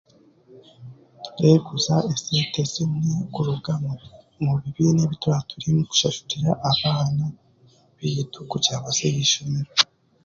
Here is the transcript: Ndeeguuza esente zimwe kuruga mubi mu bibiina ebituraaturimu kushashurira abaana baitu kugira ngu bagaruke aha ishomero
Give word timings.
Ndeeguuza 1.31 1.95
esente 2.13 2.61
zimwe 2.71 3.11
kuruga 3.33 3.71
mubi 3.81 4.07
mu 4.43 4.51
bibiina 4.61 5.01
ebituraaturimu 5.03 5.81
kushashurira 5.89 6.51
abaana 6.71 7.25
baitu 7.97 8.39
kugira 8.51 8.77
ngu 8.77 8.87
bagaruke 8.87 9.15
aha 9.15 9.23
ishomero 9.25 9.69